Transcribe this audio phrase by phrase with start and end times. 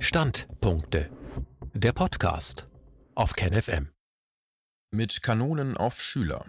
[0.00, 1.10] Standpunkte.
[1.74, 2.68] Der Podcast
[3.16, 3.90] auf KenFM.
[4.92, 6.46] Mit Kanonen auf Schüler.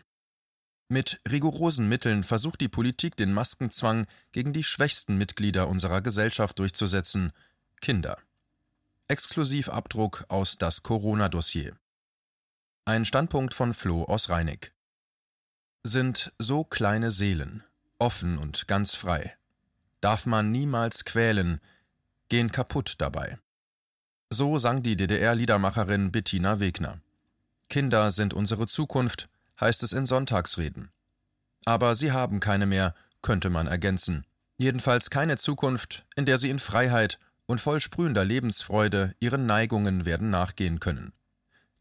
[0.87, 7.31] Mit rigorosen Mitteln versucht die Politik den Maskenzwang gegen die schwächsten Mitglieder unserer Gesellschaft durchzusetzen,
[7.81, 8.19] Kinder.
[9.07, 11.75] Exklusivabdruck aus das Corona-Dossier.
[12.85, 14.73] Ein Standpunkt von Flo aus Rheinig.
[15.81, 17.63] Sind so kleine Seelen,
[17.97, 19.35] offen und ganz frei.
[20.01, 21.59] Darf man niemals quälen,
[22.29, 23.37] gehen kaputt dabei.
[24.29, 26.99] So sang die DDR-Liedermacherin Bettina Wegner.
[27.67, 29.27] Kinder sind unsere Zukunft,
[29.59, 30.89] heißt es in Sonntagsreden.
[31.65, 34.25] Aber sie haben keine mehr, könnte man ergänzen.
[34.57, 40.29] Jedenfalls keine Zukunft, in der sie in Freiheit und voll sprühender Lebensfreude ihren Neigungen werden
[40.29, 41.13] nachgehen können.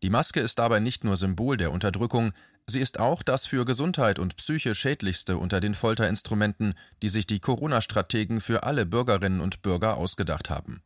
[0.02, 2.32] Die Maske ist dabei nicht nur Symbol der Unterdrückung,
[2.68, 7.40] sie ist auch das für Gesundheit und Psyche schädlichste unter den Folterinstrumenten, die sich die
[7.40, 10.82] Corona-Strategen für alle Bürgerinnen und Bürger ausgedacht haben.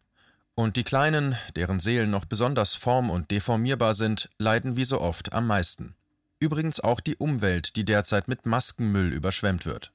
[0.55, 5.33] Und die Kleinen, deren Seelen noch besonders form- und deformierbar sind, leiden wie so oft
[5.33, 5.95] am meisten.
[6.39, 9.93] Übrigens auch die Umwelt, die derzeit mit Maskenmüll überschwemmt wird.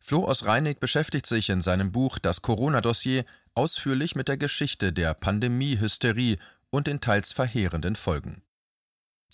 [0.00, 5.14] Flo aus Reinig beschäftigt sich in seinem Buch Das Corona-Dossier ausführlich mit der Geschichte der
[5.14, 6.38] Pandemie-Hysterie
[6.70, 8.42] und den teils verheerenden Folgen.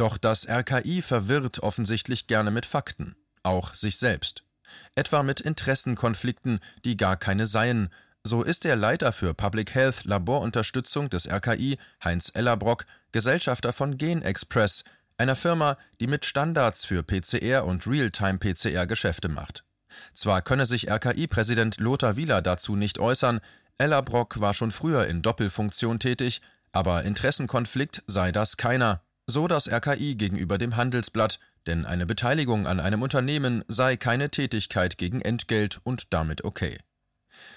[0.00, 4.44] Doch das RKI verwirrt offensichtlich gerne mit Fakten, auch sich selbst.
[4.94, 7.90] Etwa mit Interessenkonflikten, die gar keine seien.
[8.24, 14.84] So ist der Leiter für Public Health Laborunterstützung des RKI, Heinz Ellerbrock, Gesellschafter von GenExpress,
[15.18, 19.64] einer Firma, die mit Standards für PCR und Realtime-PCR Geschäfte macht.
[20.14, 23.42] Zwar könne sich RKI-Präsident Lothar Wieler dazu nicht äußern,
[23.76, 26.40] Ellerbrock war schon früher in Doppelfunktion tätig,
[26.72, 32.80] aber Interessenkonflikt sei das keiner, so das RKI gegenüber dem Handelsblatt, denn eine Beteiligung an
[32.80, 36.78] einem Unternehmen sei keine Tätigkeit gegen Entgelt und damit okay.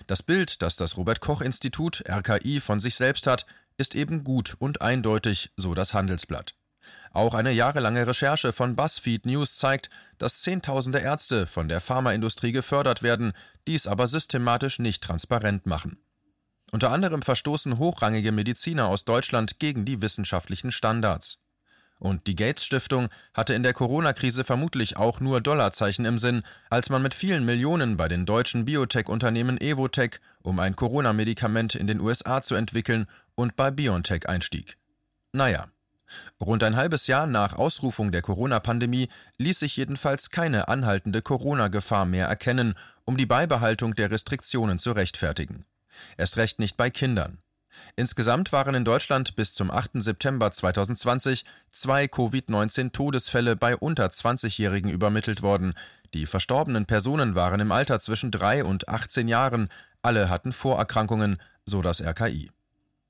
[0.07, 3.45] Das Bild, das das Robert Koch Institut RKI von sich selbst hat,
[3.77, 6.55] ist eben gut und eindeutig, so das Handelsblatt.
[7.11, 13.03] Auch eine jahrelange Recherche von BuzzFeed News zeigt, dass Zehntausende Ärzte von der Pharmaindustrie gefördert
[13.03, 13.33] werden,
[13.67, 15.97] dies aber systematisch nicht transparent machen.
[16.71, 21.42] Unter anderem verstoßen hochrangige Mediziner aus Deutschland gegen die wissenschaftlichen Standards.
[22.03, 26.89] Und die Gates Stiftung hatte in der Corona-Krise vermutlich auch nur Dollarzeichen im Sinn, als
[26.89, 32.41] man mit vielen Millionen bei den deutschen Biotech-Unternehmen Evotech, um ein Corona-Medikament in den USA
[32.41, 33.05] zu entwickeln,
[33.35, 34.77] und bei BioNTech einstieg.
[35.31, 35.67] Naja.
[36.41, 42.27] Rund ein halbes Jahr nach Ausrufung der Corona-Pandemie ließ sich jedenfalls keine anhaltende Corona-Gefahr mehr
[42.27, 42.73] erkennen,
[43.05, 45.63] um die Beibehaltung der Restriktionen zu rechtfertigen.
[46.17, 47.37] Erst recht nicht bei Kindern.
[47.95, 50.01] Insgesamt waren in Deutschland bis zum 8.
[50.03, 55.73] September 2020 zwei Covid-19-Todesfälle bei unter 20-Jährigen übermittelt worden.
[56.13, 59.69] Die verstorbenen Personen waren im Alter zwischen 3 und 18 Jahren.
[60.01, 62.51] Alle hatten Vorerkrankungen, so das RKI.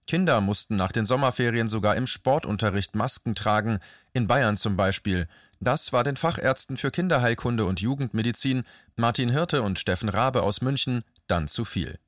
[0.06, 3.80] Kinder mussten nach den Sommerferien sogar im Sportunterricht Masken tragen,
[4.12, 5.28] in Bayern zum Beispiel.
[5.60, 8.64] Das war den Fachärzten für Kinderheilkunde und Jugendmedizin,
[8.98, 12.00] Martin Hirte und Steffen Rabe aus München, dann zu viel.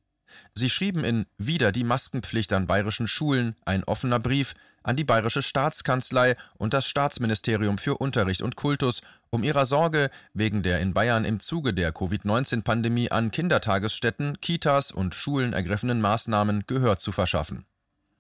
[0.54, 4.54] Sie schrieben in Wieder die Maskenpflicht an bayerischen Schulen ein offener Brief
[4.84, 9.02] an die bayerische Staatskanzlei und das Staatsministerium für Unterricht und Kultus,
[9.32, 15.16] um ihrer Sorge wegen der in Bayern im Zuge der Covid-19-Pandemie an Kindertagesstätten, Kitas und
[15.16, 17.66] Schulen ergriffenen Maßnahmen Gehör zu verschaffen.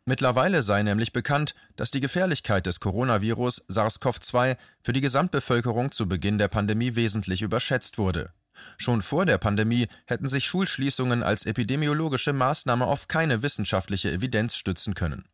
[0.05, 6.37] Mittlerweile sei nämlich bekannt, dass die Gefährlichkeit des Coronavirus SARS-CoV-2 für die Gesamtbevölkerung zu Beginn
[6.37, 8.31] der Pandemie wesentlich überschätzt wurde.
[8.77, 14.93] Schon vor der Pandemie hätten sich Schulschließungen als epidemiologische Maßnahme auf keine wissenschaftliche Evidenz stützen
[14.93, 15.25] können.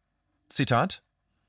[0.50, 1.04] Zitat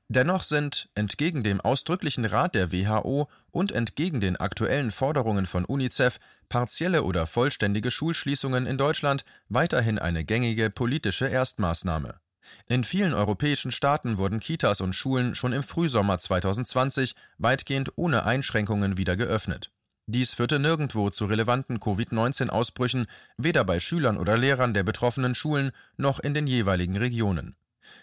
[0.09, 6.19] Dennoch sind, entgegen dem ausdrücklichen Rat der WHO und entgegen den aktuellen Forderungen von UNICEF,
[6.49, 12.19] partielle oder vollständige Schulschließungen in Deutschland weiterhin eine gängige politische Erstmaßnahme.
[12.67, 18.97] In vielen europäischen Staaten wurden Kitas und Schulen schon im Frühsommer 2020 weitgehend ohne Einschränkungen
[18.97, 19.71] wieder geöffnet.
[20.05, 23.05] Dies führte nirgendwo zu relevanten Covid-19-Ausbrüchen,
[23.37, 27.55] weder bei Schülern oder Lehrern der betroffenen Schulen noch in den jeweiligen Regionen.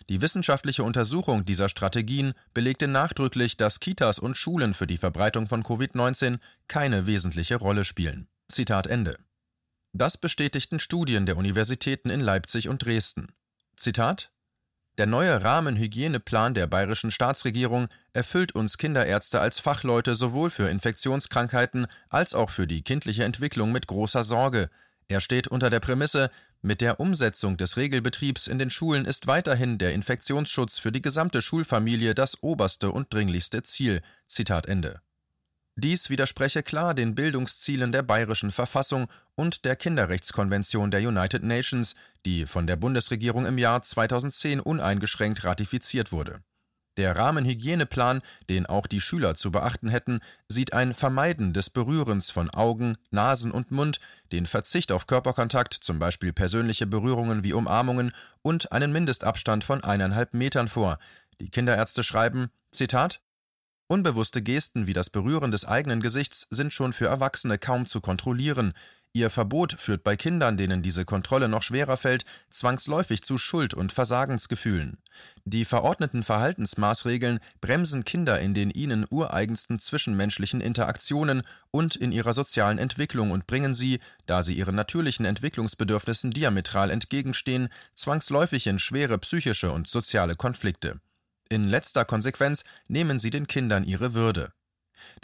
[0.09, 5.63] Die wissenschaftliche Untersuchung dieser Strategien belegte nachdrücklich, dass Kitas und Schulen für die Verbreitung von
[5.63, 6.39] Covid-19
[6.69, 8.29] keine wesentliche Rolle spielen.
[8.49, 9.19] Zitat Ende.
[9.93, 13.29] Das bestätigten Studien der Universitäten in Leipzig und Dresden.
[13.77, 14.31] Zitat
[15.01, 22.35] der neue Rahmenhygieneplan der bayerischen Staatsregierung erfüllt uns Kinderärzte als Fachleute sowohl für Infektionskrankheiten als
[22.35, 24.69] auch für die kindliche Entwicklung mit großer Sorge.
[25.09, 26.31] Er steht unter der Prämisse,
[26.61, 31.41] mit der Umsetzung des Regelbetriebs in den Schulen ist weiterhin der Infektionsschutz für die gesamte
[31.41, 34.03] Schulfamilie das oberste und dringlichste Ziel.
[34.27, 35.01] Zitat Ende.
[35.77, 41.95] Dies widerspreche klar den Bildungszielen der bayerischen Verfassung und der Kinderrechtskonvention der United Nations,
[42.27, 46.43] die von der Bundesregierung im Jahr 2010 uneingeschränkt ratifiziert wurde.
[46.97, 52.51] Der Rahmenhygieneplan, den auch die Schüler zu beachten hätten, sieht ein Vermeiden des Berührens von
[52.51, 54.01] Augen, Nasen und Mund,
[54.33, 58.13] den Verzicht auf Körperkontakt, zum Beispiel persönliche Berührungen wie Umarmungen,
[58.43, 60.99] und einen Mindestabstand von eineinhalb Metern vor.
[61.41, 63.23] Die Kinderärzte schreiben, Zitat,
[63.91, 68.73] Unbewusste Gesten wie das Berühren des eigenen Gesichts sind schon für Erwachsene kaum zu kontrollieren.
[69.13, 73.93] Ihr Verbot führt bei Kindern, denen diese Kontrolle noch schwerer fällt, zwangsläufig zu Schuld- und
[73.93, 74.99] Versagensgefühlen.
[75.45, 82.79] Die verordneten Verhaltensmaßregeln bremsen Kinder in den ihnen ureigensten zwischenmenschlichen Interaktionen und in ihrer sozialen
[82.79, 89.73] Entwicklung und bringen sie, da sie ihren natürlichen Entwicklungsbedürfnissen diametral entgegenstehen, zwangsläufig in schwere psychische
[89.73, 91.01] und soziale Konflikte.
[91.53, 94.53] In letzter Konsequenz nehmen sie den Kindern ihre Würde.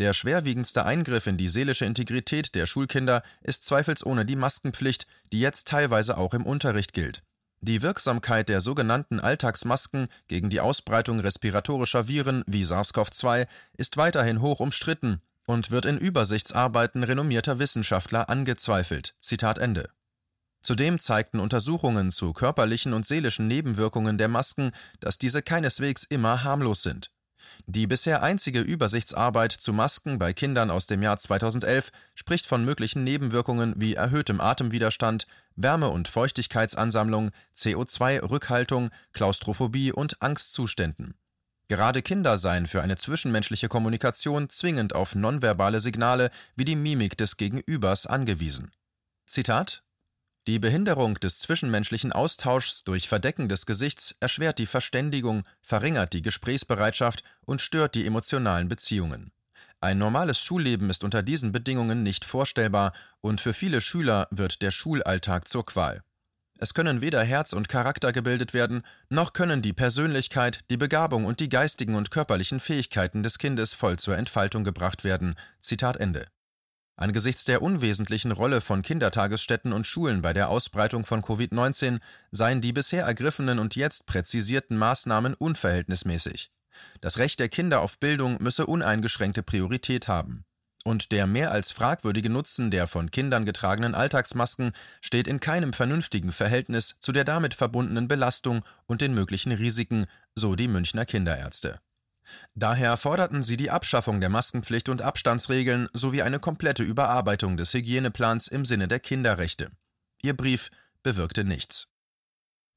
[0.00, 5.68] Der schwerwiegendste Eingriff in die seelische Integrität der Schulkinder ist zweifelsohne die Maskenpflicht, die jetzt
[5.68, 7.22] teilweise auch im Unterricht gilt.
[7.60, 13.46] Die Wirksamkeit der sogenannten Alltagsmasken gegen die Ausbreitung respiratorischer Viren wie SARS-CoV-2
[13.76, 19.14] ist weiterhin hoch umstritten und wird in Übersichtsarbeiten renommierter Wissenschaftler angezweifelt.
[19.20, 19.90] Zitat Ende.
[20.66, 26.82] Zudem zeigten Untersuchungen zu körperlichen und seelischen Nebenwirkungen der Masken, dass diese keineswegs immer harmlos
[26.82, 27.12] sind.
[27.66, 33.04] Die bisher einzige Übersichtsarbeit zu Masken bei Kindern aus dem Jahr 2011 spricht von möglichen
[33.04, 41.14] Nebenwirkungen wie erhöhtem Atemwiderstand, Wärme- und Feuchtigkeitsansammlung, CO2-Rückhaltung, Klaustrophobie und Angstzuständen.
[41.68, 47.36] Gerade Kinder seien für eine zwischenmenschliche Kommunikation zwingend auf nonverbale Signale wie die Mimik des
[47.36, 48.72] Gegenübers angewiesen.
[49.26, 49.84] Zitat
[50.46, 57.24] die Behinderung des zwischenmenschlichen Austauschs durch Verdecken des Gesichts erschwert die Verständigung, verringert die Gesprächsbereitschaft
[57.44, 59.32] und stört die emotionalen Beziehungen.
[59.80, 64.70] Ein normales Schulleben ist unter diesen Bedingungen nicht vorstellbar und für viele Schüler wird der
[64.70, 66.02] Schulalltag zur Qual.
[66.58, 71.40] Es können weder Herz und Charakter gebildet werden, noch können die Persönlichkeit, die Begabung und
[71.40, 75.34] die geistigen und körperlichen Fähigkeiten des Kindes voll zur Entfaltung gebracht werden.
[75.60, 76.26] Zitat Ende.
[76.96, 82.00] Angesichts der unwesentlichen Rolle von Kindertagesstätten und Schulen bei der Ausbreitung von Covid-19
[82.30, 86.50] seien die bisher ergriffenen und jetzt präzisierten Maßnahmen unverhältnismäßig.
[87.02, 90.44] Das Recht der Kinder auf Bildung müsse uneingeschränkte Priorität haben.
[90.84, 94.72] Und der mehr als fragwürdige Nutzen der von Kindern getragenen Alltagsmasken
[95.02, 100.54] steht in keinem vernünftigen Verhältnis zu der damit verbundenen Belastung und den möglichen Risiken, so
[100.54, 101.80] die Münchner Kinderärzte.
[102.54, 108.48] Daher forderten sie die Abschaffung der Maskenpflicht und Abstandsregeln sowie eine komplette Überarbeitung des Hygieneplans
[108.48, 109.70] im Sinne der Kinderrechte.
[110.22, 110.70] Ihr Brief
[111.02, 111.92] bewirkte nichts.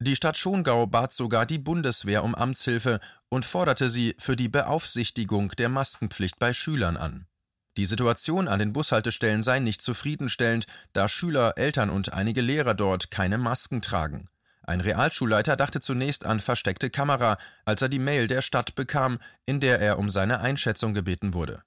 [0.02, 5.50] Die Stadt Schongau bat sogar die Bundeswehr um Amtshilfe und forderte sie für die Beaufsichtigung
[5.58, 7.28] der Maskenpflicht bei Schülern an.
[7.76, 13.12] Die Situation an den Bushaltestellen sei nicht zufriedenstellend, da Schüler, Eltern und einige Lehrer dort
[13.12, 14.26] keine Masken tragen.
[14.70, 19.18] Ein Realschulleiter dachte zunächst an versteckte Kamera, als er die Mail der Stadt bekam,
[19.48, 21.64] in der er um seine Einschätzung gebeten wurde.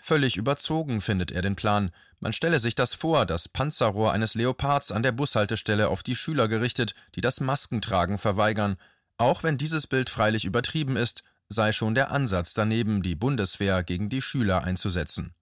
[0.00, 1.90] Völlig überzogen findet er den Plan.
[2.20, 6.48] Man stelle sich das vor, das Panzerrohr eines Leopards an der Bushaltestelle auf die Schüler
[6.48, 8.78] gerichtet, die das Maskentragen verweigern.
[9.18, 14.08] Auch wenn dieses Bild freilich übertrieben ist, sei schon der Ansatz daneben, die Bundeswehr gegen
[14.08, 15.34] die Schüler einzusetzen.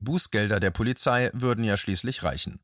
[0.00, 2.58] Bußgelder der Polizei würden ja schließlich reichen.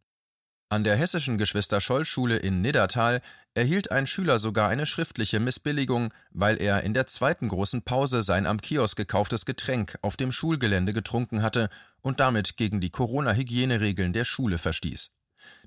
[0.72, 3.22] An der hessischen Geschwister-Scholl-Schule in Niddertal
[3.54, 8.46] erhielt ein Schüler sogar eine schriftliche Missbilligung, weil er in der zweiten großen Pause sein
[8.46, 11.70] am Kiosk gekauftes Getränk auf dem Schulgelände getrunken hatte
[12.02, 15.10] und damit gegen die Corona-Hygieneregeln der Schule verstieß.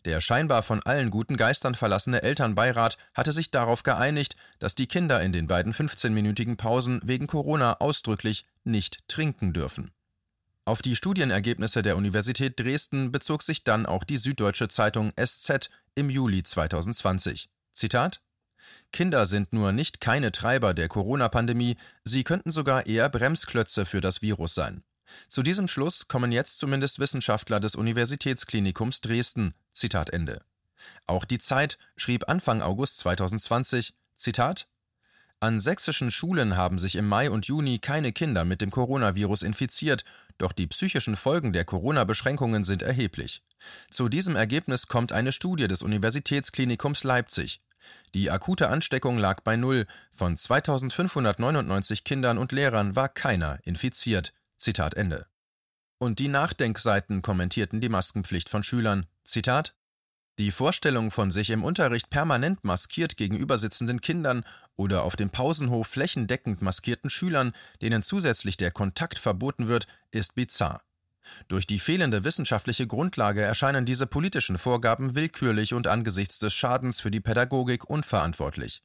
[0.06, 5.22] Der scheinbar von allen guten Geistern verlassene Elternbeirat hatte sich darauf geeinigt, dass die Kinder
[5.22, 9.92] in den beiden 15-minütigen Pausen wegen Corona ausdrücklich nicht trinken dürfen.
[10.66, 16.10] Auf die Studienergebnisse der Universität Dresden bezog sich dann auch die Süddeutsche Zeitung SZ im
[16.10, 17.50] Juli 2020.
[17.74, 18.22] Zitat
[18.94, 24.22] Kinder sind nur nicht keine Treiber der Corona-Pandemie, sie könnten sogar eher Bremsklötze für das
[24.22, 24.84] Virus sein.
[25.28, 29.54] Zu diesem Schluss kommen jetzt zumindest Wissenschaftler des Universitätsklinikums Dresden.
[29.72, 30.42] Zitat Ende.
[31.08, 34.70] Auch die Zeit schrieb Anfang August 2020, Zitat
[35.40, 40.06] an sächsischen Schulen haben sich im Mai und Juni keine Kinder mit dem Coronavirus infiziert,
[40.38, 43.44] doch die psychischen Folgen der Corona-Beschränkungen sind erheblich.
[43.92, 47.62] Zu diesem Ergebnis kommt eine Studie des Universitätsklinikums Leipzig.
[48.14, 49.86] Die akute Ansteckung lag bei Null.
[50.12, 54.34] Von 2599 Kindern und Lehrern war keiner infiziert.
[54.58, 55.28] Zitat Ende.
[55.98, 59.08] Und die Nachdenkseiten kommentierten die Maskenpflicht von Schülern.
[59.24, 59.76] Zitat
[60.40, 64.44] die Vorstellung von sich im Unterricht permanent maskiert gegenüber sitzenden Kindern
[64.76, 70.82] oder auf dem Pausenhof flächendeckend maskierten Schülern, denen zusätzlich der Kontakt verboten wird, ist bizarr.
[71.48, 77.12] Durch die fehlende wissenschaftliche Grundlage erscheinen diese politischen Vorgaben willkürlich und angesichts des Schadens für
[77.12, 78.84] die Pädagogik unverantwortlich.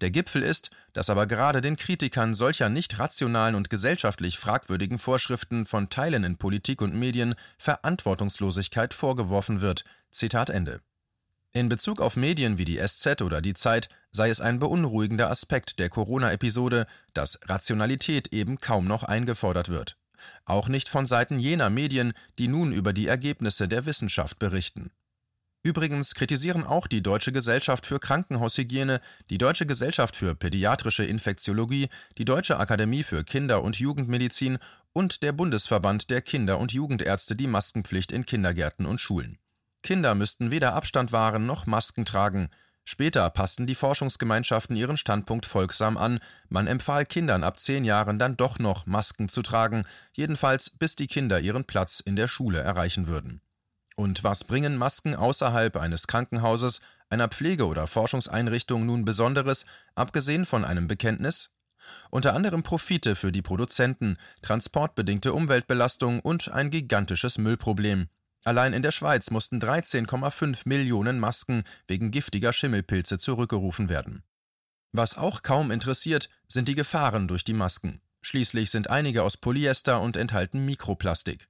[0.00, 5.64] Der Gipfel ist, dass aber gerade den Kritikern solcher nicht rationalen und gesellschaftlich fragwürdigen Vorschriften
[5.64, 9.84] von Teilen in Politik und Medien Verantwortungslosigkeit vorgeworfen wird.
[10.10, 10.80] Zitat Ende.
[11.52, 15.80] In Bezug auf Medien wie die SZ oder die Zeit sei es ein beunruhigender Aspekt
[15.80, 19.96] der Corona-Episode, dass Rationalität eben kaum noch eingefordert wird.
[20.44, 24.92] Auch nicht von Seiten jener Medien, die nun über die Ergebnisse der Wissenschaft berichten.
[25.62, 32.24] Übrigens kritisieren auch die Deutsche Gesellschaft für Krankenhaushygiene, die Deutsche Gesellschaft für Pädiatrische Infektiologie, die
[32.24, 34.58] Deutsche Akademie für Kinder- und Jugendmedizin
[34.92, 39.38] und der Bundesverband der Kinder- und Jugendärzte die Maskenpflicht in Kindergärten und Schulen.
[39.82, 42.50] Kinder müssten weder Abstand wahren noch Masken tragen.
[42.84, 46.18] Später passten die Forschungsgemeinschaften ihren Standpunkt folgsam an,
[46.48, 51.06] man empfahl Kindern ab zehn Jahren dann doch noch Masken zu tragen, jedenfalls bis die
[51.06, 53.42] Kinder ihren Platz in der Schule erreichen würden.
[53.96, 60.64] Und was bringen Masken außerhalb eines Krankenhauses, einer Pflege- oder Forschungseinrichtung nun Besonderes, abgesehen von
[60.64, 61.50] einem Bekenntnis?
[62.10, 68.08] Unter anderem Profite für die Produzenten, transportbedingte Umweltbelastung und ein gigantisches Müllproblem.
[68.44, 74.22] Allein in der Schweiz mussten 13,5 Millionen Masken wegen giftiger Schimmelpilze zurückgerufen werden.
[74.92, 78.00] Was auch kaum interessiert, sind die Gefahren durch die Masken.
[78.22, 81.48] Schließlich sind einige aus Polyester und enthalten Mikroplastik.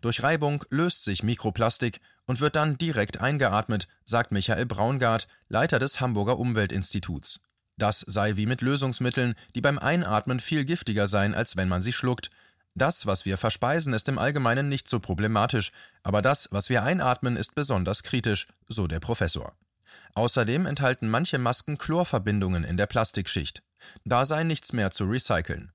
[0.00, 6.00] Durch Reibung löst sich Mikroplastik und wird dann direkt eingeatmet, sagt Michael Braungart, Leiter des
[6.00, 7.40] Hamburger Umweltinstituts.
[7.76, 11.92] Das sei wie mit Lösungsmitteln, die beim Einatmen viel giftiger seien, als wenn man sie
[11.92, 12.30] schluckt,
[12.76, 17.36] das, was wir verspeisen, ist im Allgemeinen nicht so problematisch, aber das, was wir einatmen,
[17.36, 19.56] ist besonders kritisch, so der Professor.
[20.14, 23.62] Außerdem enthalten manche Masken Chlorverbindungen in der Plastikschicht.
[24.04, 25.72] Da sei nichts mehr zu recyceln.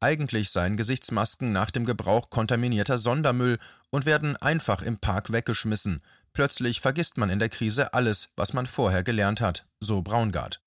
[0.00, 3.58] Eigentlich seien Gesichtsmasken nach dem Gebrauch kontaminierter Sondermüll
[3.90, 6.02] und werden einfach im Park weggeschmissen.
[6.32, 10.60] Plötzlich vergisst man in der Krise alles, was man vorher gelernt hat, so Braungart.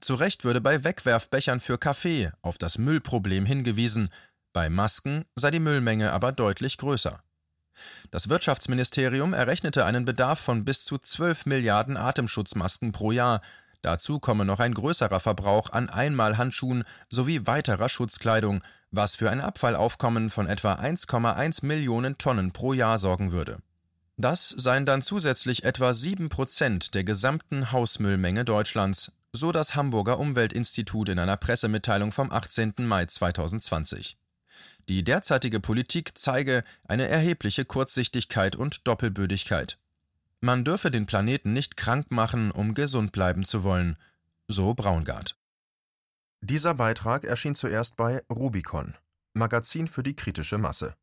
[0.00, 4.10] Zu Recht würde bei Wegwerfbechern für Kaffee auf das Müllproblem hingewiesen,
[4.52, 7.20] bei Masken sei die Müllmenge aber deutlich größer.
[8.10, 13.40] Das Wirtschaftsministerium errechnete einen Bedarf von bis zu 12 Milliarden Atemschutzmasken pro Jahr.
[13.80, 20.30] Dazu komme noch ein größerer Verbrauch an Einmalhandschuhen sowie weiterer Schutzkleidung, was für ein Abfallaufkommen
[20.30, 23.58] von etwa 1,1 Millionen Tonnen pro Jahr sorgen würde.
[24.18, 31.08] Das seien dann zusätzlich etwa 7 Prozent der gesamten Hausmüllmenge Deutschlands, so das Hamburger Umweltinstitut
[31.08, 32.74] in einer Pressemitteilung vom 18.
[32.80, 34.18] Mai 2020.
[34.88, 39.78] Die derzeitige Politik zeige eine erhebliche Kurzsichtigkeit und Doppelbödigkeit.
[40.40, 43.96] Man dürfe den Planeten nicht krank machen, um gesund bleiben zu wollen,
[44.48, 45.36] so Braungart.
[46.40, 48.94] Dieser Beitrag erschien zuerst bei Rubicon,
[49.34, 50.96] Magazin für die kritische Masse.